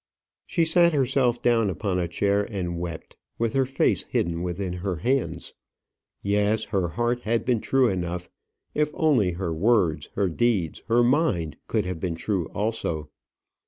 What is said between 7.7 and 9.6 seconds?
enough; if only her